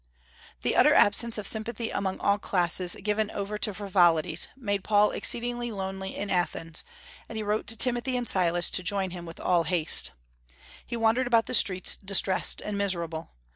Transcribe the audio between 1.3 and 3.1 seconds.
of sympathy among all classes